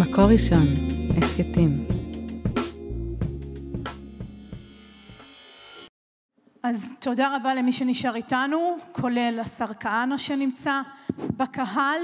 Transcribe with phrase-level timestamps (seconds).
[0.00, 0.66] מקור ראשון,
[1.16, 1.86] הסכתים.
[6.62, 10.80] אז תודה רבה למי שנשאר איתנו, כולל השר כהנא שנמצא
[11.36, 12.00] בקהל.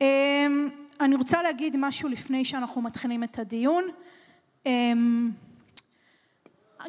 [0.00, 0.68] אמ,
[1.00, 3.84] אני רוצה להגיד משהו לפני שאנחנו מתחילים את הדיון.
[4.66, 5.30] אמ,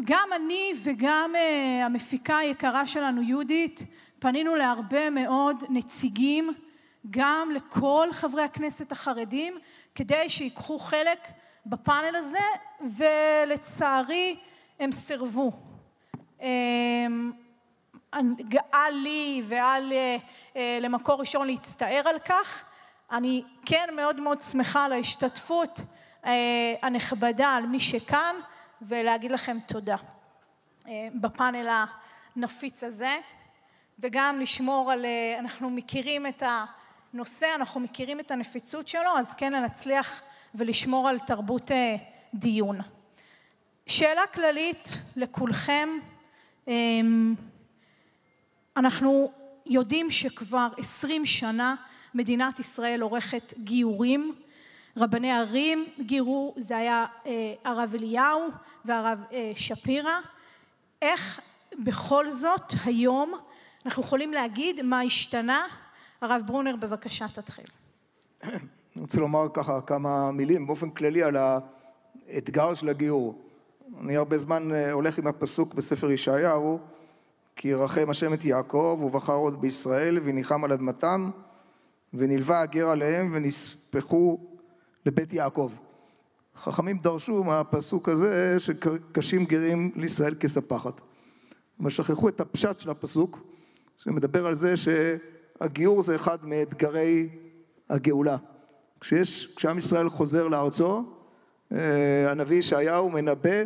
[0.06, 3.84] גם אני וגם אה, המפיקה היקרה שלנו יהודית
[4.20, 6.54] פנינו להרבה מאוד נציגים
[7.10, 9.54] גם לכל חברי הכנסת החרדים
[9.98, 11.28] כדי שיקחו חלק
[11.66, 12.46] בפאנל הזה
[12.98, 14.40] ולצערי
[14.80, 15.52] הם סירבו.
[16.42, 17.32] אמ,
[18.40, 20.18] גאה לי ועל אה,
[20.56, 22.64] אה, למקור ראשון להצטער על כך.
[23.12, 25.80] אני כן מאוד מאוד שמחה על ההשתתפות
[26.82, 28.36] הנכבדה על מי שכאן
[28.82, 29.96] ולהגיד לכם תודה
[31.16, 31.86] בפאנל
[32.36, 33.18] הנפיץ הזה
[34.00, 35.06] וגם לשמור על,
[35.40, 36.44] אנחנו מכירים את
[37.14, 40.22] הנושא, אנחנו מכירים את הנפיצות שלו, אז כן נצליח
[40.56, 41.72] ולשמור על תרבות
[42.34, 42.80] דיון.
[43.88, 45.90] שאלה כללית לכולכם,
[46.68, 47.36] אמ,
[48.78, 49.32] אנחנו
[49.66, 51.76] יודעים שכבר עשרים שנה
[52.14, 54.36] מדינת ישראל עורכת גיורים,
[54.98, 57.06] רבני ערים גירו, זה היה
[57.64, 58.50] הרב אליהו
[58.86, 59.20] והרב
[59.56, 60.20] שפירא.
[61.02, 61.40] איך
[61.80, 63.34] בכל זאת היום
[63.86, 65.68] אנחנו יכולים להגיד מה השתנה?
[66.22, 67.66] הרב ברונר בבקשה תתחיל.
[68.44, 71.38] אני רוצה לומר ככה כמה מילים באופן כללי על
[72.28, 73.42] האתגר של הגיור.
[74.02, 76.80] אני הרבה זמן הולך עם הפסוק בספר ישעיהו
[77.56, 81.30] כי ירחם השם את יעקב ובחר עוד בישראל וניחם על אדמתם
[82.14, 84.40] ונלווה הגר עליהם ונספחו
[85.06, 85.72] לבית יעקב.
[86.56, 91.02] חכמים דרשו מהפסוק הזה שקשים גרים לישראל כספחת.
[91.80, 93.40] אבל שכחו את הפשט של הפסוק
[93.98, 94.74] שמדבר על זה
[95.60, 97.30] שהגיור זה אחד מאתגרי
[97.90, 98.38] הגאולה.
[99.00, 101.04] כשיש, כשעם ישראל חוזר לארצו,
[102.28, 103.64] הנביא ישעיהו מנבא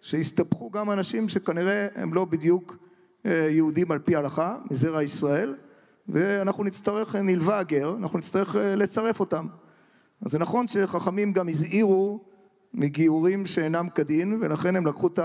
[0.00, 2.76] שיסתבכו גם אנשים שכנראה הם לא בדיוק
[3.24, 5.54] יהודים על פי ההלכה, מזרע ישראל,
[6.08, 9.46] ואנחנו נצטרך, נלווה הגר, אנחנו נצטרך לצרף אותם.
[10.24, 12.20] אז זה נכון שחכמים גם הזהירו
[12.74, 15.18] מגיורים שאינם כדין, ולכן הם לקחו את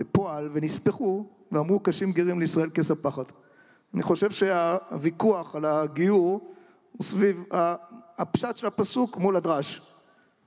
[0.00, 3.32] הפועל ונספחו ואמרו קשים גרים לישראל כספחת.
[3.94, 6.52] אני חושב שהוויכוח על הגיור
[6.92, 7.44] הוא סביב
[8.18, 9.80] הפשט של הפסוק מול הדרש.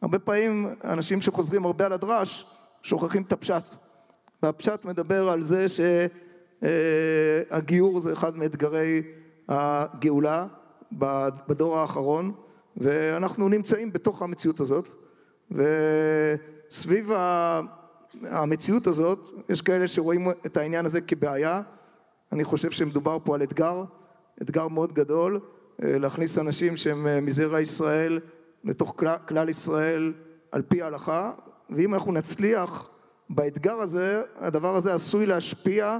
[0.01, 2.45] הרבה פעמים אנשים שחוזרים הרבה על הדרש
[2.81, 3.69] שוכחים את הפשט.
[4.43, 5.65] והפשט מדבר על זה
[7.49, 9.01] שהגיור זה אחד מאתגרי
[9.49, 10.45] הגאולה
[11.47, 12.31] בדור האחרון
[12.77, 14.89] ואנחנו נמצאים בתוך המציאות הזאת
[15.51, 17.11] וסביב
[18.23, 21.61] המציאות הזאת יש כאלה שרואים את העניין הזה כבעיה
[22.33, 23.83] אני חושב שמדובר פה על אתגר,
[24.41, 25.39] אתגר מאוד גדול
[25.79, 28.19] להכניס אנשים שהם מזרע ישראל
[28.63, 28.95] לתוך
[29.27, 30.13] כלל ישראל
[30.51, 31.31] על פי ההלכה
[31.69, 32.89] ואם אנחנו נצליח
[33.29, 35.97] באתגר הזה הדבר הזה עשוי להשפיע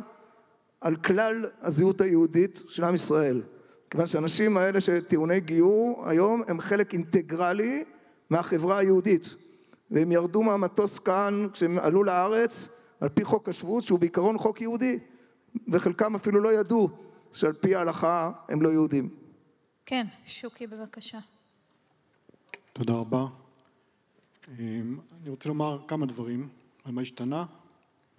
[0.82, 3.42] על כלל הזהות היהודית של עם ישראל.
[3.90, 7.84] כיוון שהאנשים האלה שטעוני גיור היום הם חלק אינטגרלי
[8.30, 9.36] מהחברה היהודית
[9.92, 12.70] והם ירדו מהמטוס כאן כשהם עלו לארץ
[13.00, 15.00] על פי חוק השבות שהוא בעיקרון חוק יהודי
[15.68, 16.90] וחלקם אפילו לא ידעו
[17.34, 19.10] שעל פי ההלכה הם לא יהודים.
[19.86, 21.20] כן, שוקי בבקשה.
[22.74, 23.26] תודה רבה.
[24.60, 26.50] אני רוצה לומר כמה דברים
[26.84, 27.46] על מה השתנה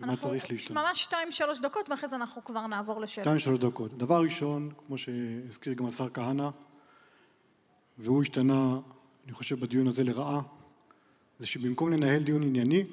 [0.01, 0.85] ומה צריך להשתנות.
[0.85, 3.25] ממש שתיים שלוש דקות ואחרי זה אנחנו כבר נעבור לשאלות.
[3.25, 3.99] שתיים שלוש דקות.
[3.99, 6.49] דבר ראשון, כמו שהזכיר גם השר כהנא,
[7.99, 8.79] והוא השתנה,
[9.25, 10.41] אני חושב, בדיון הזה לרעה,
[11.39, 12.85] זה שבמקום לנהל דיון ענייני,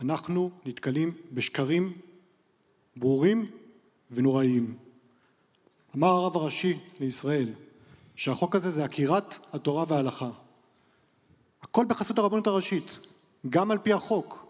[0.00, 1.92] אנחנו נתקלים בשקרים
[2.96, 3.50] ברורים
[4.12, 4.76] ונוראיים.
[5.96, 7.48] אמר הרב הראשי לישראל
[8.16, 10.30] שהחוק הזה זה עקירת התורה וההלכה.
[11.62, 12.98] הכל בחסות הרבנות הראשית,
[13.48, 14.46] גם על פי החוק.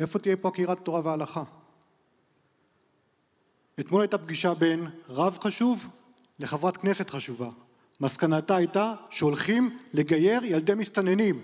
[0.00, 1.42] איפה תהיה פה עקירת התורה וההלכה?
[3.80, 5.86] אתמול הייתה פגישה בין רב חשוב
[6.38, 7.50] לחברת כנסת חשובה.
[8.00, 11.42] מסקנתה הייתה שהולכים לגייר ילדי מסתננים.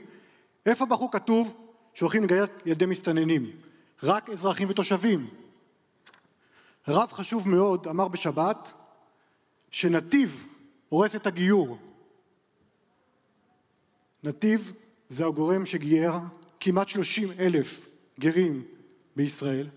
[0.67, 3.51] איפה בחוק כתוב שהולכים לגייר ילדי מסתננים?
[4.03, 5.29] רק אזרחים ותושבים.
[6.89, 8.73] רב חשוב מאוד אמר בשבת
[9.71, 10.47] שנתיב
[10.89, 11.79] הורס את הגיור.
[14.25, 14.73] נתיב
[15.09, 16.13] זה הגורם שגייר
[16.61, 17.89] כמעט שלושים אלף
[18.21, 18.65] גרים
[19.17, 19.69] בישראל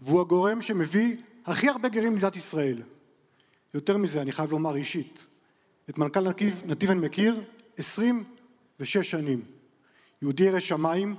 [0.00, 1.16] והוא הגורם שמביא
[1.46, 2.82] הכי הרבה גרים למדינת ישראל.
[3.74, 5.24] יותר מזה אני חייב לומר אישית,
[5.90, 7.44] את מנכ"ל נתיב, נתיב אני מכיר
[7.76, 8.24] עשרים
[8.80, 9.42] ושש שנים.
[10.22, 11.16] יהודי ירא שמיים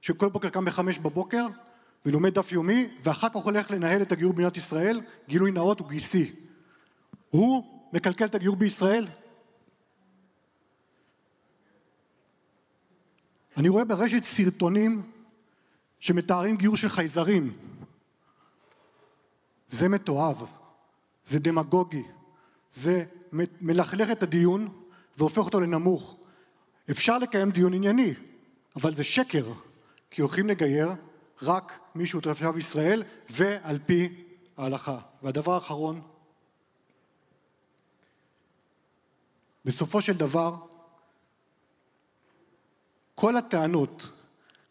[0.00, 1.46] שכל בוקר קם בחמש בבוקר
[2.08, 6.32] ולומד דף יומי ואחר כך הולך לנהל את הגיור במדינת ישראל, גילוי נאות הוא גיסי.
[7.30, 9.08] הוא מקלקל את הגיור בישראל?
[13.56, 15.10] אני רואה ברשת סרטונים
[16.00, 17.56] שמתארים גיור של חייזרים.
[19.68, 20.42] זה מתועב,
[21.24, 22.02] זה דמגוגי,
[22.70, 23.04] זה
[23.60, 24.68] מלכלך את הדיון
[25.16, 26.16] והופך אותו לנמוך.
[26.90, 28.14] אפשר לקיים דיון ענייני,
[28.76, 29.52] אבל זה שקר,
[30.10, 30.88] כי הולכים לגייר
[31.42, 34.24] רק מישהו תושב ישראל ועל פי
[34.56, 34.98] ההלכה.
[35.22, 36.00] והדבר האחרון,
[39.64, 40.56] בסופו של דבר,
[43.14, 44.10] כל הטענות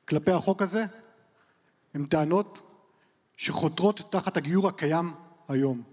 [0.07, 0.85] כלפי החוק הזה
[1.93, 2.61] הן טענות
[3.37, 5.13] שחותרות תחת הגיור הקיים
[5.47, 5.83] היום.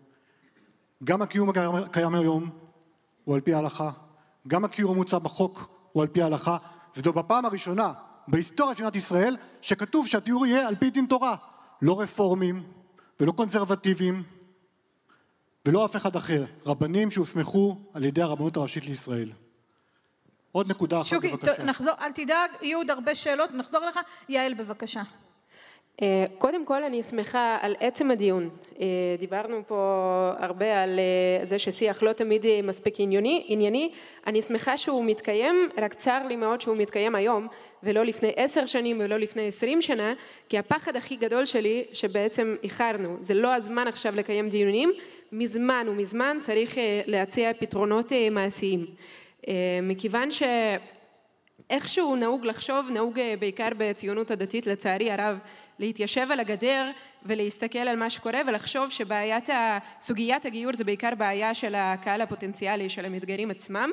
[1.04, 1.48] גם הקיום
[1.84, 2.50] הקיים היום
[3.24, 3.90] הוא על פי ההלכה,
[4.48, 6.56] גם הקיום המוצע בחוק הוא על פי ההלכה,
[6.96, 7.92] וזו בפעם הראשונה
[8.28, 11.36] בהיסטוריה של מדינת ישראל שכתוב שהתיאור יהיה על פי דין תורה,
[11.82, 12.62] לא רפורמים
[13.20, 14.22] ולא קונסרבטיבים
[15.66, 19.32] ולא אף אחד אחר, רבנים שהוסמכו על ידי הרבנות הראשית לישראל.
[20.52, 21.52] עוד נקודה אחת שוקי, בבקשה.
[21.52, 23.98] שוקי, נחזור, אל תדאג, יהיו עוד הרבה שאלות, נחזור אליך.
[24.28, 25.02] יעל, בבקשה.
[26.02, 28.50] אה, קודם כל אני שמחה על עצם הדיון.
[28.80, 28.86] אה,
[29.18, 33.90] דיברנו פה הרבה על אה, זה ששיח לא תמיד מספיק ענייני, ענייני.
[34.26, 37.48] אני שמחה שהוא מתקיים, רק צר לי מאוד שהוא מתקיים היום
[37.82, 40.12] ולא לפני עשר שנים ולא לפני עשרים שנה,
[40.48, 43.16] כי הפחד הכי גדול שלי שבעצם איחרנו.
[43.20, 44.92] זה לא הזמן עכשיו לקיים דיונים,
[45.32, 48.86] מזמן ומזמן צריך להציע פתרונות מעשיים.
[49.82, 50.42] מכיוון ש...
[51.70, 55.38] איכשהו נהוג לחשוב, נהוג בעיקר בציונות הדתית לצערי הרב,
[55.78, 56.90] להתיישב על הגדר
[57.22, 59.48] ולהסתכל על מה שקורה ולחשוב שבעיית
[60.00, 63.90] סוגיית הגיור זה בעיקר בעיה של הקהל הפוטנציאלי של המתגיירים עצמם.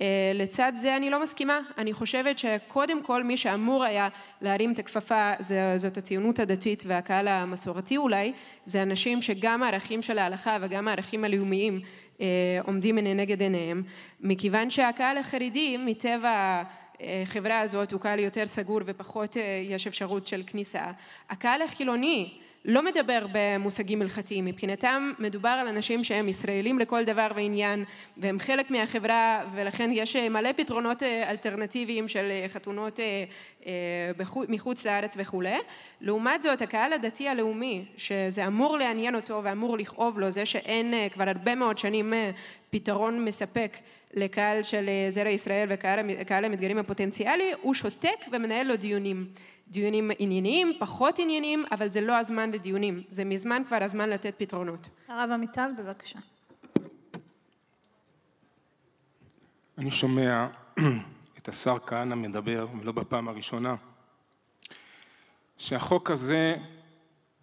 [0.00, 4.08] אה, לצד זה אני לא מסכימה, אני חושבת שקודם כל מי שאמור היה
[4.40, 5.32] להרים את הכפפה
[5.76, 8.32] זאת הציונות הדתית והקהל המסורתי אולי,
[8.64, 11.80] זה אנשים שגם הערכים של ההלכה וגם הערכים הלאומיים
[12.20, 12.26] אה,
[12.66, 13.82] עומדים לנגד עיניהם,
[14.20, 16.62] מכיוון שהקהל החרדי מטבע
[17.00, 20.84] החברה הזאת הוא קהל יותר סגור ופחות אה, יש אפשרות של כניסה.
[21.30, 27.84] הקהל החילוני לא מדבר במושגים הלכתיים, מבחינתם מדובר על אנשים שהם ישראלים לכל דבר ועניין
[28.16, 33.00] והם חלק מהחברה ולכן יש אה, מלא פתרונות אה, אלטרנטיביים של חתונות
[34.48, 35.58] מחוץ לארץ וכולי.
[36.00, 41.28] לעומת זאת הקהל הדתי הלאומי שזה אמור לעניין אותו ואמור לכאוב לו זה שאין כבר
[41.28, 42.12] הרבה מאוד שנים
[42.70, 43.76] פתרון מספק
[44.14, 49.26] לקהל של אה, זרע ישראל וקהל המתגרים הפוטנציאלי, הוא שותק ומנהל לו דיונים.
[49.68, 53.02] דיונים ענייניים, פחות ענייניים, אבל זה לא הזמן לדיונים.
[53.08, 54.88] זה מזמן כבר הזמן לתת פתרונות.
[55.08, 56.18] הרב עמיטל, בבקשה.
[59.78, 60.46] אני שומע
[61.38, 63.74] את השר כהנא מדבר, ולא בפעם הראשונה,
[65.58, 66.56] שהחוק הזה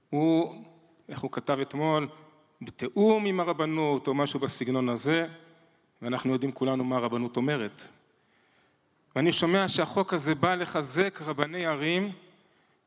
[0.10, 0.64] הוא,
[1.10, 2.08] איך הוא כתב אתמול,
[2.62, 5.28] בתיאום עם הרבנות או משהו בסגנון הזה,
[6.06, 7.88] ואנחנו יודעים כולנו מה הרבנות אומרת.
[9.16, 12.12] ואני שומע שהחוק הזה בא לחזק רבני ערים,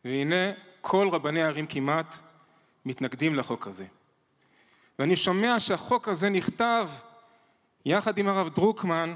[0.05, 2.17] והנה כל רבני ערים כמעט
[2.85, 3.85] מתנגדים לחוק הזה.
[4.99, 6.88] ואני שומע שהחוק הזה נכתב
[7.85, 9.15] יחד עם הרב דרוקמן,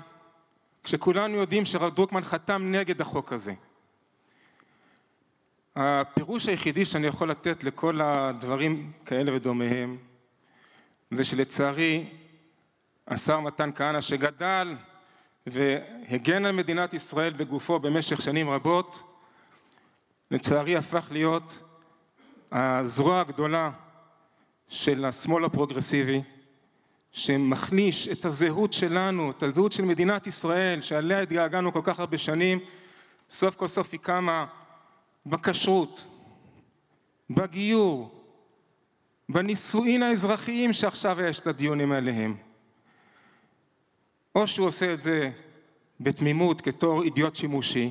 [0.85, 3.53] כשכולנו יודעים שהרב דרוקמן חתם נגד החוק הזה.
[5.77, 9.97] הפירוש היחידי שאני יכול לתת לכל הדברים כאלה ודומיהם
[11.11, 12.07] זה שלצערי
[13.09, 14.77] השר מתן כהנא שגדל
[15.47, 19.15] והגן על מדינת ישראל בגופו במשך שנים רבות,
[20.31, 21.63] לצערי הפך להיות
[22.53, 23.71] הזרוע הגדולה
[24.69, 26.23] של השמאל הפרוגרסיבי,
[27.13, 32.59] שמחליש את הזהות שלנו, את הזהות של מדינת ישראל, שעליה התגעגענו כל כך הרבה שנים,
[33.31, 34.47] סוף כל סוף היא קמה
[35.27, 36.05] בכשרות,
[37.31, 38.25] בגיור,
[39.29, 42.52] בנישואין האזרחיים שעכשיו יש את הדיונים עליהם.
[44.35, 45.31] או שהוא עושה את זה
[46.01, 47.91] בתמימות כתור אידיוט שימושי,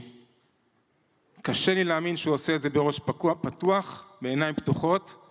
[1.41, 2.99] קשה לי להאמין שהוא עושה את זה בראש
[3.41, 5.27] פתוח, בעיניים פתוחות,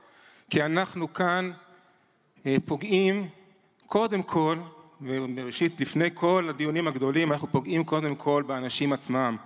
[0.50, 1.50] כי אנחנו כאן
[2.47, 3.29] אה, פוגעים
[3.87, 4.59] קודם כל,
[5.00, 9.37] ובראשית לפני כל הדיונים הגדולים, אנחנו פוגעים קודם כל באנשים עצמם.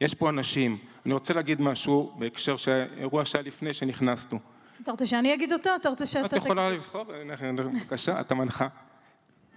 [0.00, 0.78] יש פה אנשים.
[1.06, 4.38] אני רוצה להגיד משהו בהקשר של האירוע שהיה לפני שנכנסנו.
[4.82, 5.70] אתה רוצה שאני אגיד אותו?
[5.76, 6.26] אתה רוצה שאתה...
[6.26, 7.04] את יכולה לבחור,
[7.56, 8.68] בבקשה, אתה מנחה.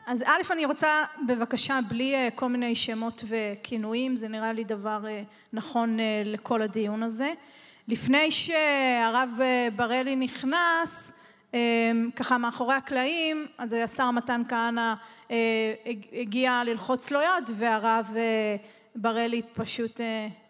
[0.07, 5.07] אז א', אני רוצה בבקשה, בלי אה, כל מיני שמות וכינויים, זה נראה לי דבר
[5.07, 5.23] אה,
[5.53, 7.33] נכון אה, לכל הדיון הזה.
[7.87, 9.29] לפני שהרב
[9.75, 11.13] בראלי נכנס,
[12.15, 14.93] ככה מאחורי הקלעים, אז השר מתן כהנא
[16.21, 18.13] הגיע ללחוץ לו יד, והרב
[18.95, 20.01] בראלי פשוט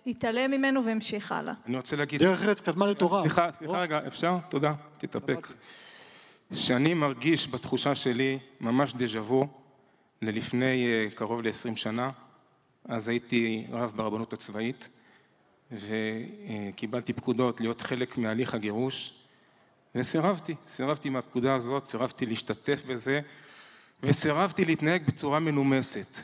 [0.07, 1.53] התעלם ממנו והמשיך הלאה.
[1.67, 2.19] אני רוצה להגיד...
[2.19, 3.21] דרך ארץ קדמה לתורה.
[3.21, 4.37] סליחה, סליחה רגע, אפשר?
[4.49, 5.47] תודה, תתאפק.
[6.53, 9.47] שאני מרגיש בתחושה שלי ממש דז'ה וו
[10.21, 12.11] ללפני אה, קרוב ל-20 שנה,
[12.85, 14.89] אז הייתי רב ברבנות הצבאית,
[15.71, 19.13] וקיבלתי פקודות להיות חלק מהליך הגירוש,
[19.95, 23.21] וסירבתי, סירבתי מהפקודה הזאת, סירבתי להשתתף בזה,
[24.03, 26.17] וסירבתי להתנהג בצורה מנומסת.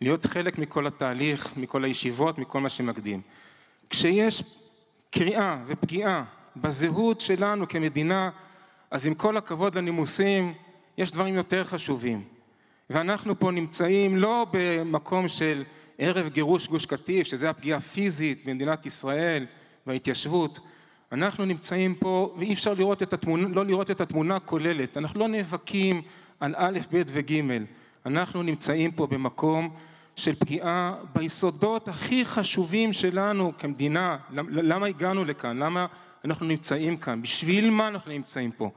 [0.00, 3.20] להיות חלק מכל התהליך, מכל הישיבות, מכל מה שמקדים.
[3.90, 4.42] כשיש
[5.10, 6.24] קריאה ופגיעה
[6.56, 8.30] בזהות שלנו כמדינה,
[8.94, 10.54] אז עם כל הכבוד לנימוסים,
[10.98, 12.22] יש דברים יותר חשובים.
[12.90, 15.64] ואנחנו פה נמצאים לא במקום של
[15.98, 19.46] ערב גירוש גוש קטיף, שזה הפגיעה הפיזית במדינת ישראל
[19.86, 20.60] וההתיישבות.
[21.12, 24.96] אנחנו נמצאים פה, ואי אפשר לראות את התמונה, לא לראות את התמונה הכוללת.
[24.96, 26.02] אנחנו לא נאבקים
[26.40, 27.40] על א', ב' וג'.
[28.06, 29.70] אנחנו נמצאים פה במקום
[30.16, 34.16] של פגיעה ביסודות הכי חשובים שלנו כמדינה.
[34.50, 35.58] למה הגענו לכאן?
[35.58, 35.86] למה
[36.24, 37.22] אנחנו נמצאים כאן?
[37.22, 38.70] בשביל מה אנחנו נמצאים פה?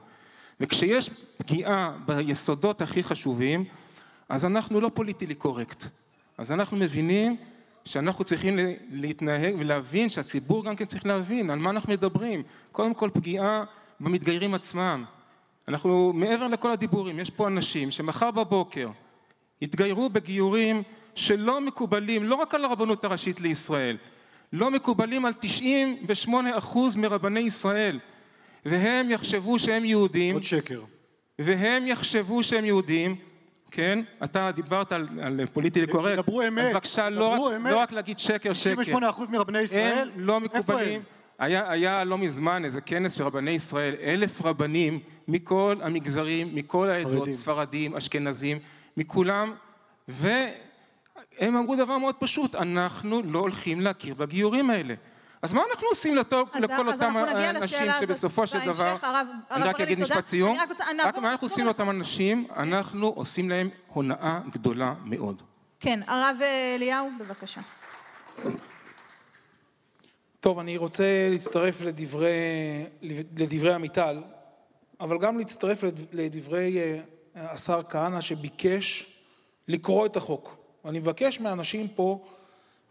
[0.60, 3.64] וכשיש פגיעה ביסודות הכי חשובים,
[4.28, 5.84] אז אנחנו לא פוליטיקלי קורקט.
[6.38, 7.36] אז אנחנו מבינים
[7.84, 8.58] שאנחנו צריכים
[8.90, 12.42] להתנהג ולהבין שהציבור גם כן צריך להבין על מה אנחנו מדברים.
[12.72, 13.64] קודם כל פגיעה
[14.00, 15.04] במתגיירים עצמם.
[15.68, 18.88] אנחנו מעבר לכל הדיבורים, יש פה אנשים שמחר בבוקר
[19.60, 20.82] יתגיירו בגיורים
[21.14, 23.96] שלא מקובלים לא רק על הרבנות הראשית לישראל,
[24.52, 27.98] לא מקובלים על 98 אחוז מרבני ישראל
[28.64, 30.34] והם יחשבו שהם יהודים.
[30.34, 30.80] עוד שקר.
[31.38, 33.16] והם יחשבו שהם יהודים,
[33.70, 33.98] כן?
[34.24, 36.16] אתה דיברת על, על פוליטי קורקט.
[36.16, 36.72] דברו אמת.
[36.74, 37.72] בבקשה, לא, רק, אמת.
[37.72, 38.72] לא רק להגיד שקר, שקר.
[38.72, 40.10] 98 אחוז מרבני ישראל?
[40.14, 41.02] הם לא מקובלים.
[41.38, 47.30] היה, היה לא מזמן איזה כנס של רבני ישראל, אלף רבנים מכל המגזרים, מכל העדות.
[47.32, 48.58] ספרדים, אשכנזים,
[48.96, 49.54] מכולם,
[50.08, 54.94] והם אמרו דבר מאוד פשוט, אנחנו לא הולכים להכיר בגיורים האלה.
[55.42, 57.16] אז מה אנחנו עושים אז- לכל אז אותם
[57.56, 60.00] אנשים שבסופו של דבר, הרב אני רק אגיד.
[60.00, 60.58] משפט סיום,
[61.04, 65.42] רק מה אנחנו עושים לאותם אנשים, אנחנו עושים להם הונאה גדולה מאוד.
[65.80, 67.60] כן, הרב אה, אליהו, בבקשה.
[70.40, 72.30] טוב, אני רוצה להצטרף לדברי,
[73.36, 74.22] לדברי עמיטל,
[75.00, 77.00] אבל גם להצטרף לד- לדברי אה,
[77.52, 79.16] השר כהנא שביקש
[79.68, 80.56] לקרוא את החוק.
[80.84, 82.24] אני מבקש מהאנשים פה,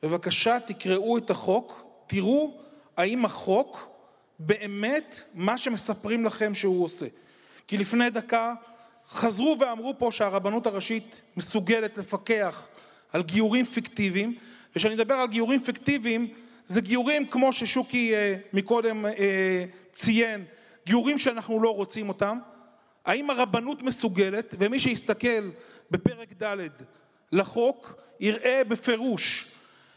[0.03, 2.57] בבקשה תקראו את החוק, תראו
[2.97, 3.87] האם החוק
[4.39, 7.05] באמת מה שמספרים לכם שהוא עושה.
[7.67, 8.53] כי לפני דקה
[9.09, 12.67] חזרו ואמרו פה שהרבנות הראשית מסוגלת לפקח
[13.13, 14.35] על גיורים פיקטיביים,
[14.71, 16.27] וכשאני מדבר על גיורים פיקטיביים,
[16.65, 20.45] זה גיורים כמו ששוקי אה, מקודם אה, ציין,
[20.85, 22.39] גיורים שאנחנו לא רוצים אותם.
[23.05, 25.49] האם הרבנות מסוגלת, ומי שיסתכל
[25.91, 26.67] בפרק ד'
[27.31, 29.51] לחוק, יראה בפירוש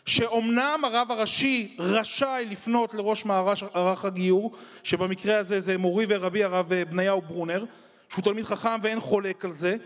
[0.06, 4.52] שאומנם הרב הראשי רשאי לפנות לראש מערך הגיור,
[4.82, 7.64] שבמקרה הזה זה מורי ורבי הרב בניהו ברונר,
[8.08, 9.76] שהוא תלמיד חכם ואין חולק על זה,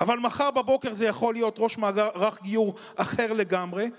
[0.00, 3.90] אבל מחר בבוקר זה יכול להיות ראש מערך גיור אחר לגמרי,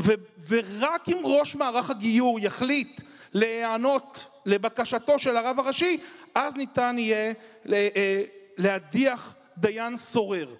[0.00, 0.14] ו-
[0.48, 5.98] ורק אם ראש מערך הגיור יחליט להיענות לבקשתו של הרב הראשי,
[6.34, 7.32] אז ניתן יהיה
[7.72, 8.22] אה,
[8.58, 10.54] להדיח דיין סורר.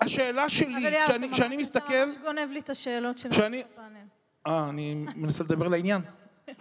[0.00, 3.18] השאלה שלי, הרב אליהו, שאני, אתה שאני ממש- מסתכל, אתה ממש גונב לי את השאלות
[3.18, 3.96] של שאני- הפאנל.
[4.46, 6.00] אה, אני מנסה לדבר לעניין.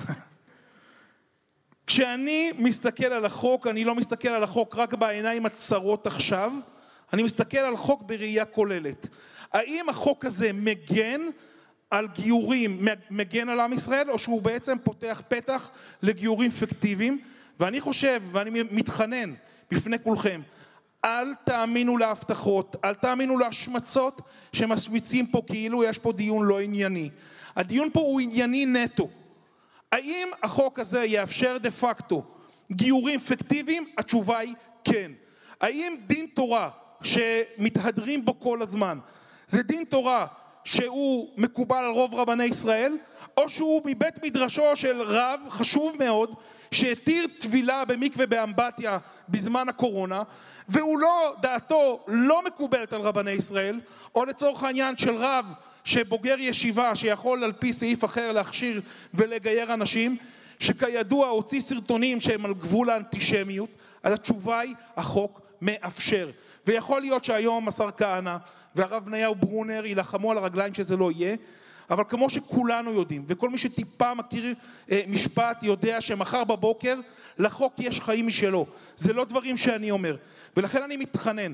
[1.88, 6.52] כשאני מסתכל על החוק, אני לא מסתכל על החוק רק בעיניים הצרות עכשיו,
[7.14, 9.08] אני מסתכל על חוק בראייה כוללת.
[9.54, 11.22] האם החוק הזה מגן
[11.92, 15.70] על גיורים, מגן על עם ישראל, או שהוא בעצם פותח פתח
[16.02, 17.22] לגיורים פיקטיביים?
[17.60, 19.34] ואני חושב, ואני מתחנן
[19.72, 20.42] בפני כולכם,
[21.06, 24.22] אל תאמינו להבטחות, אל תאמינו להשמצות
[24.54, 27.10] שמשמיצים פה כאילו יש פה דיון לא ענייני.
[27.56, 29.10] הדיון פה הוא ענייני נטו.
[29.92, 32.24] האם החוק הזה יאפשר דה פקטו
[32.72, 33.86] גיורים פיקטיביים?
[33.98, 35.12] התשובה היא כן.
[35.62, 36.70] האם דין תורה
[37.02, 39.00] שמתהדרים בו כל הזמן
[39.48, 40.26] זה דין תורה
[40.64, 42.98] שהוא מקובל על רוב רבני ישראל
[43.38, 46.36] או שהוא מבית מדרשו של רב חשוב מאוד
[46.72, 48.98] שהתיר טבילה במקווה באמבטיה
[49.30, 50.24] בזמן הקורונה
[50.70, 53.80] והוא לא, דעתו לא מקובלת על רבני ישראל
[54.16, 55.46] או לצורך העניין של רב
[55.84, 58.82] שבוגר ישיבה שיכול על פי סעיף אחר להכשיר
[59.14, 60.18] ולגייר אנשים
[60.60, 63.70] שכידוע הוציא סרטונים שהם על גבול האנטישמיות
[64.04, 66.30] אז התשובה היא החוק מאפשר.
[66.68, 68.38] ויכול להיות שהיום השר כהנא
[68.76, 71.36] והרב בניהו ברונר יילחמו על הרגליים שזה לא יהיה
[71.90, 74.56] אבל כמו שכולנו יודעים וכל מי שטיפה מכיר
[74.92, 77.00] אה, משפט יודע שמחר בבוקר
[77.38, 80.16] לחוק יש חיים משלו זה לא דברים שאני אומר
[80.58, 81.54] ולכן אני מתחנן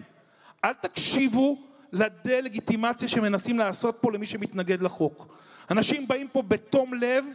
[0.66, 1.58] אל תקשיבו
[1.92, 5.28] לדה-לגיטימציה שמנסים לעשות פה למי שמתנגד לחוק.
[5.72, 7.26] אנשים באים פה בתום לב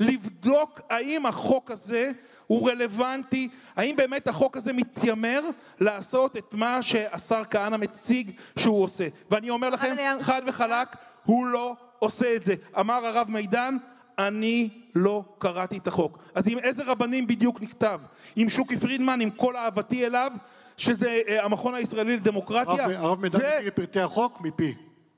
[0.00, 2.10] לבדוק האם החוק הזה
[2.46, 5.40] הוא רלוונטי, האם באמת החוק הזה מתיימר
[5.80, 9.08] לעשות את מה שהשר כהנא מציג שהוא עושה.
[9.30, 10.88] ואני אומר לכם, אבל- חד וחלק,
[11.24, 12.54] הוא לא עושה את זה.
[12.80, 13.76] אמר הרב מידן,
[14.18, 16.18] אני לא קראתי את החוק.
[16.34, 18.00] אז עם איזה רבנים בדיוק נכתב?
[18.36, 20.32] עם שוקי פרידמן, עם כל אהבתי אליו,
[20.76, 22.84] שזה אה, המכון הישראלי לדמוקרטיה?
[22.84, 24.74] הרב הרב מידן זה- מכיר פרטי החוק מפי,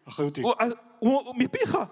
[0.09, 0.41] אחריותי.
[0.41, 1.87] הוא- אז- הוא מפיך, מפ-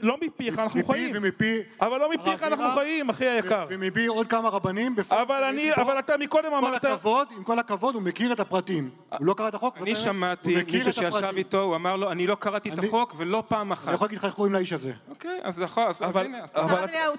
[0.00, 1.10] לא מפיך, אנחנו מפי חיים.
[1.14, 1.58] ומפי...
[1.80, 3.66] אבל לא מפיך אנחנו חיים, אחי היקר.
[3.68, 4.96] ומפי עוד כמה רבנים.
[4.96, 5.74] בפועל אבל אני.
[5.74, 6.84] אבל אתה מקודם עם כל אמרת...
[6.84, 8.90] הכבוד, עם כל הכבוד, הוא מכיר את הפרטים.
[9.18, 9.96] הוא לא קרא את החוק, זאת אני.
[9.96, 11.36] שמעתי מישהו שישב.
[11.36, 13.92] איתו, הוא אמר לו, אני לא קראתי את אני- החוק ולא פעם אני אחת.
[13.94, 14.92] יכול להגיד לך איך קוראים לאיש הזה.
[15.08, 16.38] אוקיי, אז יכול, אז הנה.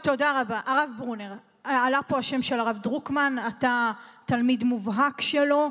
[0.01, 0.59] תודה רבה.
[0.65, 3.91] הרב ברונר, עלה פה השם של הרב דרוקמן, אתה
[4.25, 5.69] תלמיד מובהק שלו.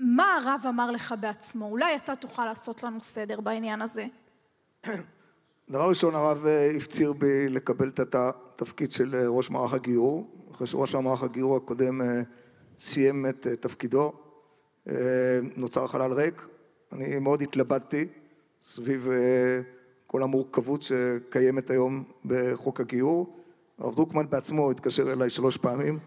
[0.00, 1.66] מה הרב אמר לך בעצמו?
[1.66, 4.06] אולי אתה תוכל לעשות לנו סדר בעניין הזה.
[5.70, 10.66] דבר ראשון, הרב אה, הפציר בי לקבל את התפקיד של אה, ראש מערך הגיור, אחרי
[10.66, 12.22] שראש מערך הגיור הקודם אה,
[12.78, 14.12] סיים את תפקידו,
[15.56, 16.46] נוצר חלל ריק.
[16.92, 18.08] אני מאוד התלבטתי
[18.62, 19.08] סביב
[20.06, 23.36] כל המורכבות שקיימת היום בחוק הגיור.
[23.78, 25.98] הרב דרוקמן בעצמו התקשר אליי שלוש פעמים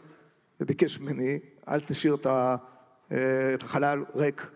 [0.60, 2.18] וביקש ממני, אל תשאיר
[3.54, 4.48] את החלל ריק.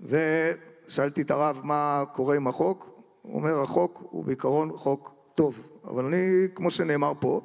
[0.00, 6.48] ושאלתי את הרב מה קורה עם החוק, אומר החוק הוא בעיקרון חוק טוב, אבל אני,
[6.54, 7.40] כמו שנאמר פה,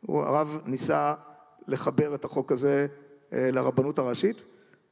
[0.00, 1.14] הוא, הרב ניסה
[1.68, 2.86] לחבר את החוק הזה
[3.32, 4.42] אה, לרבנות הראשית.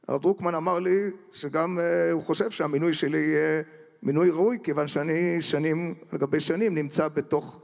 [0.07, 3.61] הרב דרוקמן אמר לי שגם אה, הוא חושב שהמינוי שלי יהיה
[4.03, 7.61] מינוי ראוי, כיוון שאני שנים על גבי שנים נמצא בתוך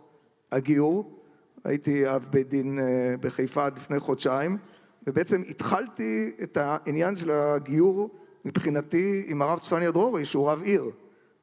[0.51, 1.17] הגיור.
[1.63, 4.57] הייתי אב בית דין אה, בחיפה עד לפני חודשיים,
[5.07, 8.09] ובעצם התחלתי את העניין של הגיור
[8.45, 10.91] מבחינתי עם הרב צפניה דרורי, שהוא רב עיר.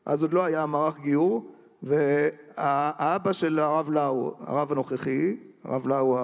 [0.08, 1.50] אז עוד לא היה מערך גיור,
[1.82, 6.18] והאבא של הרב לאו, הרב הנוכחי, הרב לאו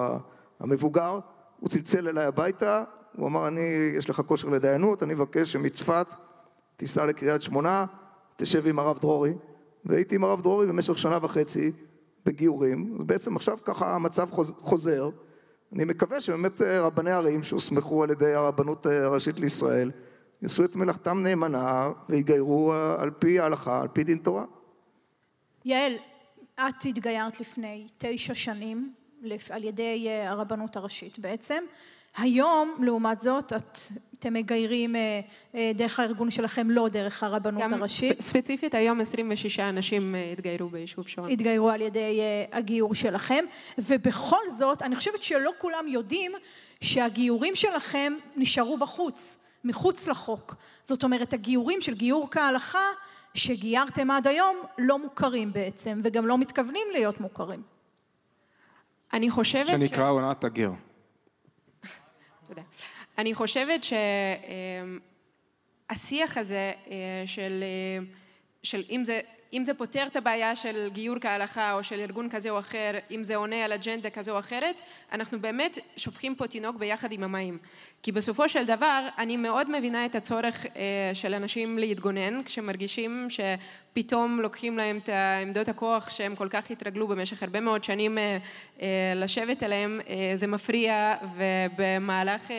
[0.59, 1.19] המבוגר,
[1.59, 2.83] הוא צלצל אליי הביתה,
[3.17, 3.61] הוא אמר, אני,
[3.97, 6.07] יש לך כושר לדיינות, אני מבקש שמצפת
[6.75, 7.85] תיסע לקריית שמונה,
[8.35, 9.33] תשב עם הרב דרורי.
[9.85, 11.71] והייתי עם הרב דרורי במשך שנה וחצי
[12.25, 12.95] בגיורים.
[12.99, 15.09] אז בעצם עכשיו ככה המצב חוז- חוזר.
[15.73, 19.91] אני מקווה שבאמת אה, רבני ערים שהוסמכו על ידי הרבנות אה, הראשית לישראל
[20.41, 24.43] יעשו את מלאכתם נאמנה ויגיירו על פי ההלכה, על פי דין תורה.
[25.65, 25.93] יעל,
[26.55, 28.93] את התגיירת לפני תשע שנים
[29.49, 31.63] על ידי אה, הרבנות הראשית בעצם.
[32.17, 33.79] היום, לעומת זאת, את,
[34.19, 35.19] אתם מגיירים אה,
[35.55, 38.17] אה, דרך הארגון שלכם, לא דרך הרבנות גם הראשית.
[38.19, 41.29] ספ- ספציפית היום 26 אנשים אה, התגיירו ביישוב שון.
[41.31, 43.45] התגיירו על ידי אה, הגיור שלכם,
[43.77, 46.31] ובכל זאת, אני חושבת שלא כולם יודעים
[46.81, 50.55] שהגיורים שלכם נשארו בחוץ, מחוץ לחוק.
[50.83, 52.87] זאת אומרת, הגיורים של גיור כהלכה
[53.33, 57.61] שגיירתם עד היום לא מוכרים בעצם, וגם לא מתכוונים להיות מוכרים.
[59.13, 59.69] אני חושבת ש...
[59.69, 60.71] שנקרא עונת הגר.
[62.47, 62.61] תודה.
[63.17, 63.85] אני חושבת
[65.89, 67.99] שהשיח הזה אה, של, אה,
[68.63, 69.19] של אם זה,
[69.55, 73.23] אם זה פותר את הבעיה של גיור כהלכה או של ארגון כזה או אחר, אם
[73.23, 77.57] זה עונה על אג'נדה כזו או אחרת, אנחנו באמת שופכים פה תינוק ביחד עם המים.
[78.03, 80.71] כי בסופו של דבר, אני מאוד מבינה את הצורך אה,
[81.13, 85.09] של אנשים להתגונן, כשמרגישים שפתאום לוקחים להם את
[85.43, 88.37] עמדות הכוח שהם כל כך התרגלו במשך הרבה מאוד שנים אה,
[88.81, 92.51] אה, לשבת עליהם, אה, זה מפריע, ובמהלך...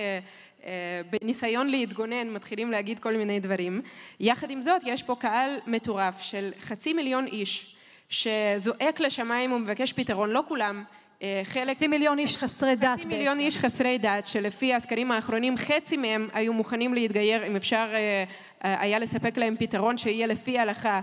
[1.10, 3.80] בניסיון להתגונן מתחילים להגיד כל מיני דברים.
[4.20, 7.76] יחד עם זאת, יש פה קהל מטורף של חצי מיליון איש
[8.08, 10.84] שזועק לשמיים ומבקש פתרון, לא כולם,
[11.22, 11.76] אה, חלק...
[11.76, 13.46] חצי מיליון איש חסרי דת חצי מיליון בעצם.
[13.46, 18.24] איש חסרי דת, שלפי הסקרים האחרונים חצי מהם היו מוכנים להתגייר אם אפשר אה,
[18.64, 21.00] אה, היה לספק להם פתרון שיהיה לפי ההלכה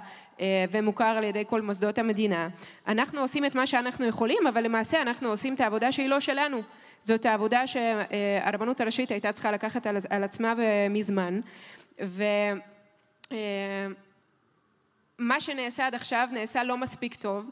[0.71, 2.47] ומוכר על ידי כל מוסדות המדינה.
[2.87, 6.61] אנחנו עושים את מה שאנחנו יכולים, אבל למעשה אנחנו עושים את העבודה שהיא לא שלנו.
[7.03, 10.53] זאת העבודה שהרבנות הראשית הייתה צריכה לקחת על- על עצמה
[10.89, 11.39] מזמן.
[12.03, 12.23] ו...
[13.31, 13.87] אה,
[15.17, 17.49] מה שנעשה עד עכשיו נעשה לא מספיק טוב.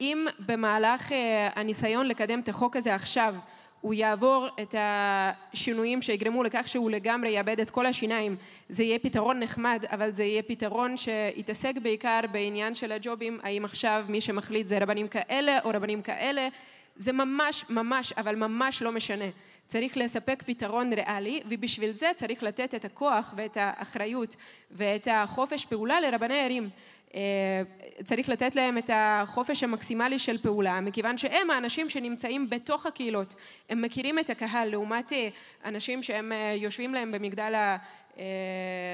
[0.00, 3.34] אם במהלך אה, הניסיון לקדם את החוק הזה עכשיו
[3.80, 8.36] הוא יעבור את השינויים שיגרמו לכך שהוא לגמרי יאבד את כל השיניים,
[8.68, 14.04] זה יהיה פתרון נחמד, אבל זה יהיה פתרון שיתעסק בעיקר בעניין של הג'ובים, האם עכשיו
[14.08, 16.48] מי שמחליט זה רבנים כאלה או רבנים כאלה,
[16.96, 19.24] זה ממש ממש, אבל ממש לא משנה.
[19.66, 24.36] צריך לספק פתרון ריאלי, ובשביל זה צריך לתת את הכוח ואת האחריות
[24.70, 26.70] ואת החופש פעולה לרבני ערים.
[27.14, 27.62] אה,
[28.04, 33.34] צריך לתת להם את החופש המקסימלי של פעולה, מכיוון שהם האנשים שנמצאים בתוך הקהילות,
[33.70, 35.28] הם מכירים את הקהל, לעומת אה,
[35.64, 37.52] אנשים שהם אה, יושבים להם במגדל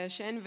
[0.07, 0.39] השן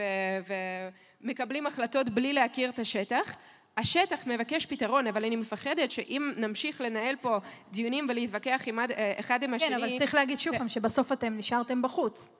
[1.21, 3.35] ומקבלים החלטות בלי להכיר את השטח.
[3.77, 7.37] השטח מבקש פתרון, אבל אני מפחדת שאם נמשיך לנהל פה
[7.71, 8.85] דיונים ולהתווכח עם אה,
[9.19, 9.69] אחד עם השני...
[9.69, 12.31] כן, אבל צריך להגיד שוב פעם שבסוף אתם נשארתם בחוץ.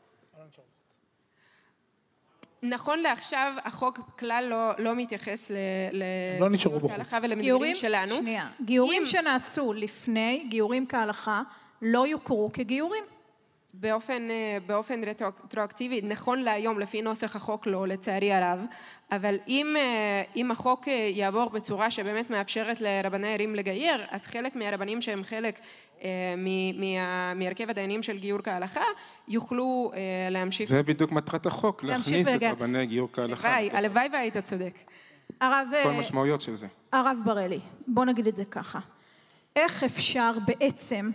[2.63, 5.55] נכון לעכשיו החוק כלל לא, לא מתייחס ל...
[5.91, 6.03] ל-
[6.39, 6.91] לא נשארו בחוץ.
[6.91, 8.11] כהלכה ולמדינים גיורים, שלנו.
[8.15, 11.41] שנייה, גיורים אם שנעשו לפני, גיורים כהלכה,
[11.81, 13.03] לא יוכרו כגיורים.
[13.73, 18.59] באופן, אה, באופן רטרואקטיבי, נכון להיום לפי נוסח החוק לא, לצערי הרב,
[19.11, 24.55] אבל אם, אה, אם החוק אה, יעבור בצורה שבאמת מאפשרת לרבני ערים לגייר, אז חלק
[24.55, 25.59] מהרבנים שהם חלק
[26.03, 28.81] אה, מה- מהרכב הדיינים של גיור כהלכה,
[29.27, 29.99] יוכלו אה,
[30.31, 30.69] להמשיך.
[30.69, 33.47] זה בדיוק מטרת החוק, להמשיך להכניס את רבני גיור כהלכה.
[33.57, 34.77] הלוואי, הלוואי והיית צודק.
[35.41, 36.67] הרב, כל המשמעויות של זה.
[36.91, 38.79] הרב בראלי, בוא נגיד את זה ככה.
[39.55, 41.11] איך אפשר בעצם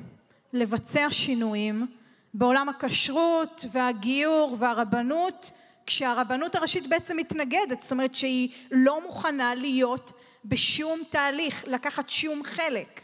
[0.52, 1.86] לבצע שינויים
[2.34, 5.52] בעולם הכשרות והגיור והרבנות,
[5.86, 10.12] כשהרבנות הראשית בעצם מתנגדת, זאת אומרת שהיא לא מוכנה להיות
[10.44, 13.00] בשום תהליך, לקחת שום חלק.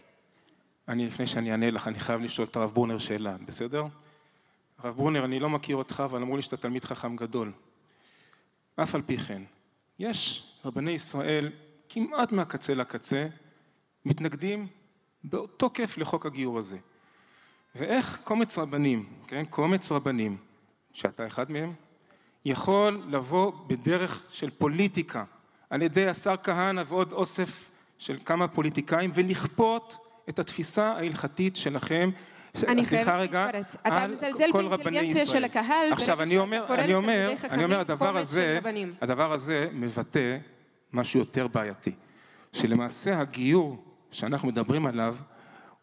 [0.89, 3.85] אני, לפני שאני אענה לך, אני חייב לשאול את הרב ברונר שאלה, בסדר?
[4.79, 7.53] הרב ברונר, אני לא מכיר אותך, אבל אמרו לי שאתה תלמיד חכם גדול.
[8.77, 9.43] אף על פי כן,
[9.99, 11.53] יש רבני ישראל,
[11.89, 13.27] כמעט מהקצה לקצה,
[14.05, 14.67] מתנגדים
[15.25, 16.79] בתוקף לחוק הגיור הזה.
[17.75, 20.37] ואיך קומץ רבנים, כן, קומץ רבנים,
[20.93, 21.73] שאתה אחד מהם,
[22.45, 25.25] יכול לבוא בדרך של פוליטיקה
[25.71, 29.97] על ידי השר כהנא ועוד אוסף של כמה פוליטיקאים ולכפות
[30.29, 32.11] את התפיסה ההלכתית שלכם
[32.69, 33.77] אני סליחה רגע, להתפרץ.
[33.87, 35.27] אתה מזלזל באינטליגנציה.
[35.27, 38.61] של הקהל עכשיו אני אומר, אני אומר, אני אומר, הדבר הזה.
[39.01, 40.37] הדבר הזה מבטא
[40.93, 41.93] משהו יותר בעייתי,
[42.53, 45.17] שלמעשה הגיור שאנחנו מדברים עליו,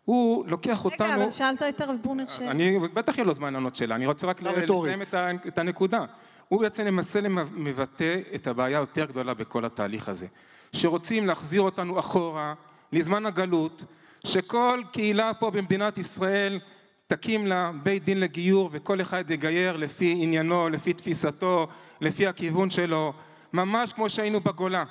[0.05, 1.05] הוא לוקח אותנו...
[1.05, 2.39] רגע, אבל שאלת את הרב ברונר ש...
[2.39, 4.99] אני, בטח יהיה לו זמן לענות שאלה, אני רוצה רק ל- רטורית.
[4.99, 6.05] לסיים את, ה, את הנקודה.
[6.47, 10.27] הוא בעצם למעשה למ- מבטא את הבעיה היותר גדולה בכל התהליך הזה.
[10.73, 12.53] שרוצים להחזיר אותנו אחורה
[12.91, 13.85] לזמן הגלות,
[14.25, 16.59] שכל קהילה פה במדינת ישראל
[17.07, 21.67] תקים לה בית דין לגיור וכל אחד יגייר לפי עניינו, לפי תפיסתו,
[22.01, 23.13] לפי הכיוון שלו,
[23.53, 24.83] ממש כמו שהיינו בגולה.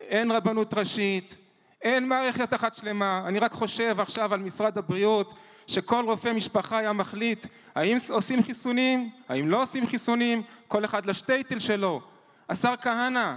[0.00, 1.38] אין רבנות ראשית,
[1.82, 3.22] אין מערכת אחת שלמה.
[3.26, 5.34] אני רק חושב עכשיו על משרד הבריאות,
[5.66, 11.58] שכל רופא משפחה היה מחליט האם עושים חיסונים, האם לא עושים חיסונים, כל אחד לשטייטל
[11.58, 12.00] שלו.
[12.48, 13.34] השר כהנא,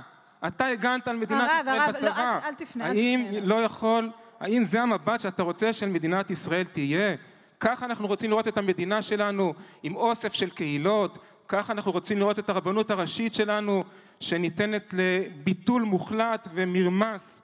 [0.48, 2.40] אתה הגנת על מדינת הרב, ישראל הרב, לא, בצבא.
[2.44, 3.40] אל- אל תפנה, אל האם תפנה.
[3.46, 7.16] לא יכול, האם זה המבט שאתה רוצה של מדינת ישראל תהיה?
[7.60, 12.40] ככה אנחנו רוצים לראות את המדינה שלנו עם אוסף של קהילות, ככה אנחנו רוצים לראות
[12.40, 13.84] את הרבנות הראשית שלנו
[14.20, 17.42] שניתנת לביטול מוחלט ומרמס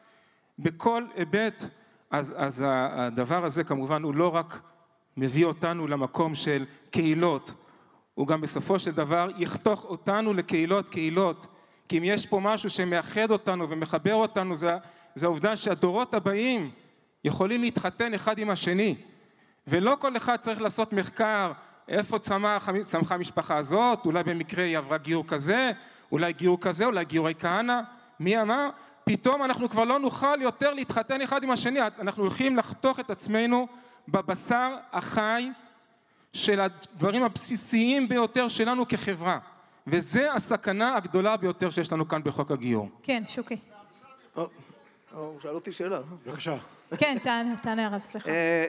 [0.60, 1.64] בכל היבט,
[2.12, 4.62] אז, אז הדבר הזה כמובן הוא לא רק
[5.18, 7.54] מביא אותנו למקום של קהילות,
[8.14, 11.48] הוא גם בסופו של דבר יחתוך אותנו לקהילות קהילות,
[11.90, 14.78] כי אם יש פה משהו שמאחד אותנו ומחבר אותנו זה,
[15.16, 16.72] זה העובדה שהדורות הבאים
[17.24, 18.96] יכולים להתחתן אחד עם השני,
[19.68, 21.52] ולא כל אחד צריך לעשות מחקר
[21.88, 25.72] איפה צמח, צמחה המשפחה הזאת, אולי במקרה היא עברה גיור כזה,
[26.12, 27.82] אולי גיור כזה, אולי גיורי כהנא,
[28.20, 28.70] מי אמר?
[29.06, 33.68] פתאום אנחנו כבר לא נוכל יותר להתחתן אחד עם השני, אנחנו הולכים לחתוך את עצמנו
[34.08, 35.50] בבשר החי
[36.34, 39.40] של הדברים הבסיסיים ביותר שלנו כחברה,
[39.88, 42.90] וזה הסכנה הגדולה ביותר שיש לנו כאן בחוק הגיור.
[43.04, 43.58] כן, שוקי.
[44.36, 44.50] או,
[45.12, 46.00] הוא שאל אותי שאלה.
[46.26, 46.58] בבקשה.
[46.98, 48.30] כן, תענה, תענה הרב, סליחה.
[48.30, 48.66] אה,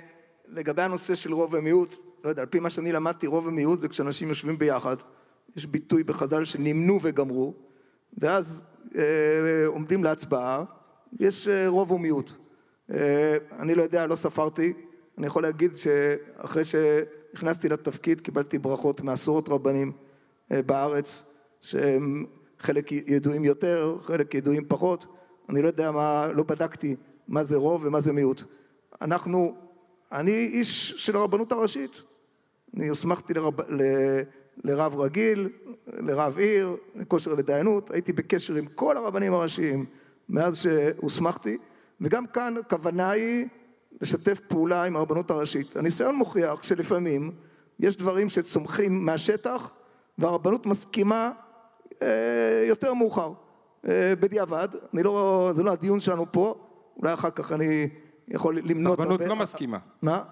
[0.49, 1.95] לגבי הנושא של רוב ומיעוט,
[2.25, 4.97] לא יודע, על פי מה שאני למדתי, רוב ומיעוט זה כשאנשים יושבים ביחד,
[5.57, 7.55] יש ביטוי בחז"ל שנמנו וגמרו,
[8.19, 8.76] ואז אה,
[9.67, 10.65] עומדים להצבעה,
[11.21, 12.33] יש אה, רוב ומיעוט.
[12.91, 14.73] אה, אני לא יודע, לא ספרתי,
[15.19, 19.93] אני יכול להגיד שאחרי שנכנסתי לתפקיד קיבלתי ברכות מעשרות רבנים
[20.53, 21.25] אה, בארץ,
[21.61, 22.27] שהם
[22.59, 25.07] חלק ידועים יותר, חלק ידועים פחות,
[25.49, 26.97] אני לא יודע מה, לא בדקתי
[27.29, 28.43] מה זה רוב ומה זה מיעוט.
[29.03, 29.57] אנחנו,
[30.13, 32.03] אני איש של הרבנות הראשית,
[32.77, 33.55] אני הוסמכתי לרב,
[34.65, 35.49] לרב רגיל,
[35.87, 39.85] לרב עיר, לכושר לדיינות, הייתי בקשר עם כל הרבנים הראשיים
[40.29, 41.59] מאז שהוסמכתי,
[42.01, 43.47] וגם כאן הכוונה היא
[44.01, 45.77] לשתף פעולה עם הרבנות הראשית.
[45.77, 47.31] הניסיון מוכיח שלפעמים
[47.81, 49.71] יש דברים שצומחים מהשטח
[50.19, 51.31] והרבנות מסכימה
[52.03, 52.09] אה,
[52.69, 53.33] יותר מאוחר,
[53.89, 56.55] אה, בדיעבד, אני לא, זה לא הדיון שלנו פה,
[56.97, 57.89] אולי אחר כך אני
[58.29, 58.99] יכול למנות...
[58.99, 59.79] הרבנות הרבה- לא מסכימה.
[60.03, 60.23] מה?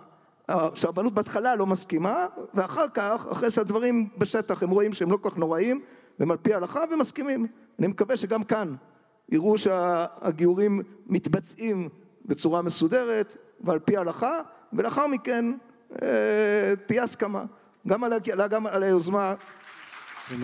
[0.75, 5.37] שהרבנות בהתחלה לא מסכימה, ואחר כך, אחרי שהדברים בשטח הם רואים שהם לא כל כך
[5.37, 5.81] נוראים,
[6.19, 7.47] והם על פי ההלכה ומסכימים.
[7.79, 8.75] אני מקווה שגם כאן
[9.29, 11.89] יראו שהגיורים מתבצעים
[12.25, 14.41] בצורה מסודרת ועל פי ההלכה,
[14.73, 15.45] ולאחר מכן
[16.03, 16.09] אה,
[16.87, 17.45] תהיה הסכמה.
[17.89, 18.13] גם על,
[18.51, 19.35] גם על היוזמה
[20.29, 20.37] כן.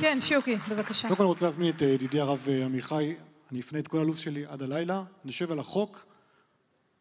[0.00, 1.08] כן, שוקי, בבקשה.
[1.08, 3.14] קודם כל אני רוצה להזמין את אה, ידידי הרב אה, עמיחי,
[3.52, 6.06] אני אפנה את כל הלו"ז שלי עד הלילה, נשב על החוק,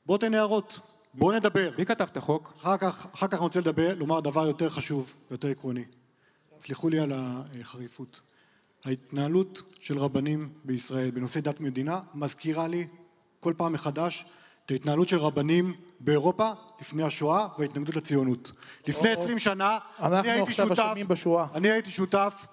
[0.06, 0.80] בוא תן הערות,
[1.14, 1.72] בוא נדבר.
[1.78, 2.54] מי כתב את החוק?
[2.62, 5.84] אחר כך, אחר כך אני רוצה לדבר, לומר דבר יותר חשוב ויותר עקרוני.
[6.60, 8.22] סלחו לי על החריפות.
[8.86, 12.88] ההתנהלות של רבנים בישראל בנושא דת מדינה מזכירה לי
[13.40, 14.26] כל פעם מחדש
[14.66, 18.52] את ההתנהלות של רבנים באירופה לפני השואה וההתנגדות לציונות.
[18.88, 20.94] לפני עשרים שנה אני הייתי שותף,
[21.56, 22.46] אני הייתי שותף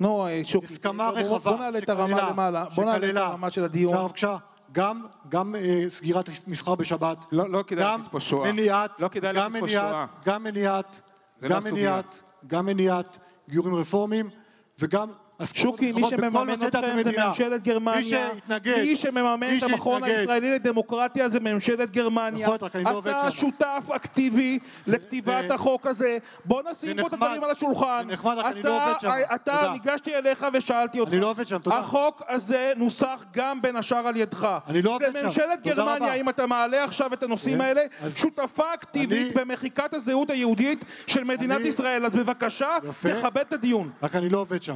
[0.00, 3.94] נו, שוקי, הסכמה רחבה בוא נעלה את הרמה למעלה, בוא נעלה את הרמה של הדיון.
[3.94, 4.36] בבקשה,
[4.74, 8.52] גם, גם אה, סגירת מסחר בשבת, לא, לא כדאי להכניס פה שואה.
[8.52, 10.04] מניעת, לא כדאי גם להכניס פה מניעת, שואה.
[10.24, 11.00] גם מניעת,
[11.38, 11.72] זה גם לא הסוגיה.
[11.72, 14.30] מניעת, גם מניעת גיורים רפורמיים
[14.78, 15.08] וגם
[15.42, 17.12] שוקי, מי שמממן אתכם זה.
[17.28, 17.96] ממשלת גרמניה.
[17.98, 20.04] מי שהתנגד, מי שמממן את המכון.
[20.04, 22.46] הישראלי לדמוקרטיה זה ממשלת גרמניה.
[22.46, 23.30] נכון, לא אתה.
[23.30, 26.18] שותף אקטיבי לכתיבת החוק הזה.
[26.44, 27.12] בוא נשים פה את.
[27.12, 28.04] הדברים על השולחן.
[28.08, 29.10] זה נחמד, רק אני אתה- לא עובד שם.
[29.34, 29.72] אתה, תודה.
[29.72, 31.12] ניגשתי אליך ושאלתי אותך.
[31.12, 31.76] אני לא עובד שם, תודה.
[31.78, 34.48] החוק הזה נוסח גם בין השאר על ידך.
[34.68, 35.18] אני לא עובד שם.
[35.24, 36.14] וממשלת תודה גרמניה.
[36.14, 37.80] אם אתה מעלה עכשיו את הנושאים כן, האלה,
[38.16, 42.06] שותפה אקטיבית במחיקת הזהות היהודית של מדינת ישראל.
[42.06, 42.68] אז בבקשה.
[43.00, 43.90] תכבד את הדיון.
[44.02, 44.74] רק אני לא עובד שם.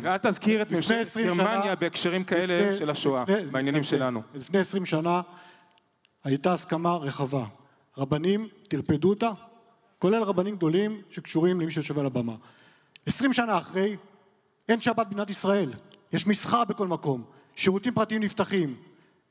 [0.49, 4.23] תזכיר את ממשלת 20 שנה- גרמניה בהקשרים כאלה לפני- של השואה, בעניינים לפני- שלנו.
[4.35, 5.21] לפני 20 שנה
[6.25, 7.45] הייתה הסכמה רחבה.
[7.99, 9.31] רבנים טרפדו אותה,
[9.99, 12.35] כולל רבנים גדולים שקשורים למי שיושב על הבמה.
[13.07, 13.97] 20 שנה אחרי,
[14.69, 15.71] אין שבת במדינת ישראל.
[16.13, 18.77] יש מסחר בכל מקום, שירותים פרטיים נפתחים,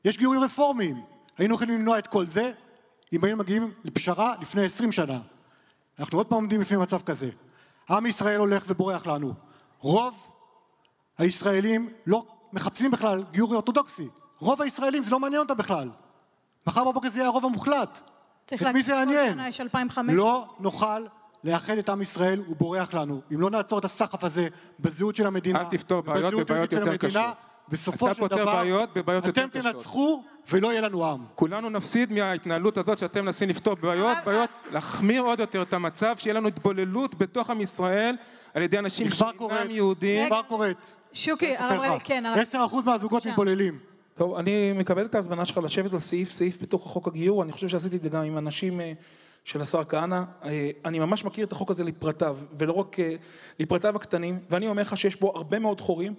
[0.04, 1.02] יש גיורים רפורמיים.
[1.38, 2.52] היינו יכולים למנוע את כל זה
[3.12, 5.18] אם היינו מגיעים לפשרה לפני 20 שנה.
[5.98, 7.30] אנחנו עוד פעם עומדים לפני מצב כזה.
[7.90, 9.34] עם ישראל הולך ובורח לנו.
[9.80, 10.30] רוב
[11.18, 14.08] הישראלים לא מחפשים בכלל גיור אורתודוקסי.
[14.38, 15.90] רוב הישראלים זה לא מעניין אותם בכלל.
[16.66, 18.00] מחר בבוקר זה יהיה הרוב המוחלט.
[18.44, 19.32] צריך את מי להגיד זה כל יעניין?
[19.32, 20.16] שנה יש 2,500.
[20.16, 21.04] לא נוכל
[21.44, 23.20] לאחד את עם ישראל, הוא בורח לנו.
[23.34, 24.48] אם לא נעצור את הסחף הזה
[24.80, 27.44] בזהות של המדינה, אל תפתור בעיות בבעיות יותר המדינה, קשות.
[27.68, 29.60] בסופו אתה של פותר דבר, בעיות בבעיות יותר אתם.
[29.60, 31.24] תנצחו ולא יהיה לנו עם.
[31.34, 36.34] כולנו נפסיד מההתנהלות הזאת שאתם מנסים לפתור בעיות, בעיות, להחמיר עוד יותר את המצב, שיהיה
[36.34, 38.16] לנו התבוללות בתוך עם ישראל
[38.54, 40.20] על ידי אנשים שאינם יהודים.
[40.20, 40.94] היא כבר קורית.
[41.24, 42.02] שוקי, הרב, לך.
[42.04, 42.38] כן, הרב.
[42.52, 43.26] 10% מהזוגות.
[43.26, 43.78] מתבוללים.
[44.14, 47.68] טוב, אני מקבל את ההזמנה שלך לשבת על סעיף סעיף בתוך החוק הגיור, אני חושב
[47.68, 48.92] שעשיתי את זה גם עם אנשים אה,
[49.44, 50.22] של השר כהנא.
[50.44, 53.14] אה, אני ממש מכיר את החוק הזה לפרטיו, ולא רק אה,
[53.58, 56.14] לפרטיו הקטנים, ואני אומר לך שיש בו הרבה מאוד חורים.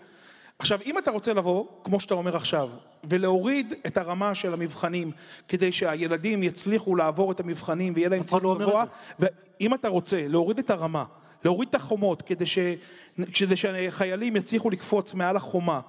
[0.59, 2.69] עכשיו, אם אתה רוצה לבוא, כמו שאתה אומר עכשיו,
[3.03, 5.11] ולהוריד את הרמה של המבחנים,
[5.47, 8.83] כדי שהילדים יצליחו לעבור את המבחנים ויהיה להם לא אומר גבוה,
[9.19, 11.03] ואם אתה רוצה להוריד את הרמה,
[11.45, 12.59] להוריד את החומות, כדי, ש...
[13.33, 15.79] כדי שחיילים יצליחו לקפוץ מעל החומה,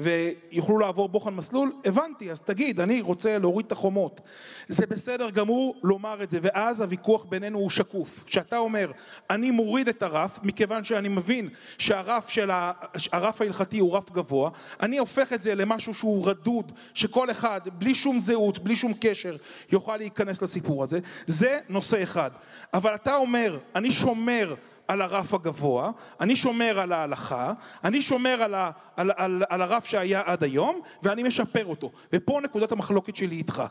[0.00, 4.20] ויוכלו לעבור בוחן מסלול, הבנתי, אז תגיד, אני רוצה להוריד את החומות.
[4.68, 8.24] זה בסדר גמור לומר את זה, ואז הוויכוח בינינו הוא שקוף.
[8.26, 8.92] כשאתה אומר,
[9.30, 12.72] אני מוריד את הרף, מכיוון שאני מבין שהרף של ה...
[13.12, 17.94] הרף ההלכתי הוא רף גבוה, אני הופך את זה למשהו שהוא רדוד, שכל אחד, בלי
[17.94, 19.36] שום זהות, בלי שום קשר,
[19.72, 20.98] יוכל להיכנס לסיפור הזה.
[21.26, 22.30] זה נושא אחד.
[22.74, 24.54] אבל אתה אומר, אני שומר
[24.90, 27.52] על הרף הגבוה, אני שומר על ההלכה,
[27.84, 31.90] אני שומר על, ה, על, על, על הרף שהיה עד היום, ואני משפר אותו.
[32.12, 33.62] ופה נקודת המחלוקת שלי איתך.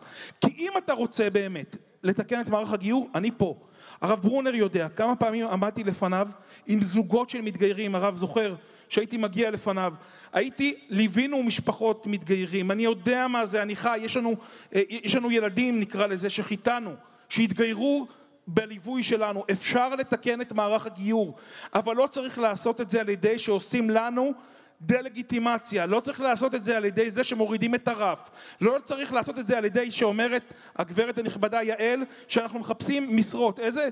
[0.42, 3.56] כי אם אתה רוצה באמת לתקן את מערך הגיור, אני פה.
[4.02, 6.28] הרב ברונר יודע כמה פעמים עמדתי לפניו
[6.68, 8.56] עם זוגות של מתגיירים, הרב זוכר
[8.90, 9.94] שהייתי מגיע לפניו,
[10.34, 14.36] הייתי, ליווינו משפחות מתגיירים, אני יודע מה זה, אני חי, יש לנו,
[14.76, 16.92] אה, יש לנו ילדים נקרא לזה שחיתנו,
[17.30, 18.08] שהתגיירו
[18.54, 19.44] בליווי שלנו.
[19.52, 21.36] אפשר לתקן את מערך הגיור,
[21.74, 24.34] אבל לא צריך לעשות את זה על ידי שעושים לנו
[24.82, 28.30] דה-לגיטימציה, לא צריך לעשות את זה על ידי זה שמורידים את הרף,
[28.62, 33.90] לא צריך לעשות את זה על ידי שאומרת הגברת הנכבדה יעל שאנחנו מחפשים משרות, איזה,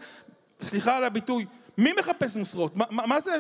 [0.62, 1.46] סליחה על הביטוי,
[1.78, 2.76] מי מחפש משרות?
[2.76, 3.32] מה, מה, מה זה,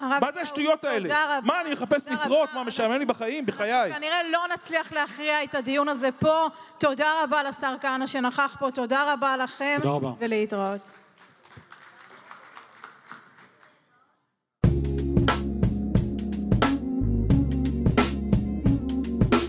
[0.00, 1.24] מה זה השטויות האלה?
[1.24, 1.38] רבה.
[1.42, 2.48] מה, אני מחפש תודה משרות?
[2.54, 3.46] מה, משעמם לי בחיים?
[3.46, 3.92] בחיי.
[3.94, 6.46] כנראה לא נצליח להכריע את הדיון הזה פה.
[6.78, 9.78] תודה רבה לשר כהנא שנכח פה, תודה רבה לכם.
[9.82, 10.12] תודה רבה.
[10.18, 10.90] ולהתראות.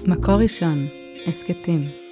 [0.07, 0.87] מקור ראשון,
[1.27, 2.08] הסכתים.